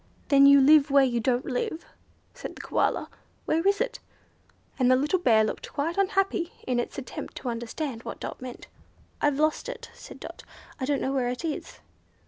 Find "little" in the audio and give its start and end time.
4.95-5.19